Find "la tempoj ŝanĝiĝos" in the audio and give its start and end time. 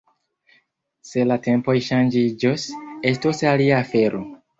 1.31-2.65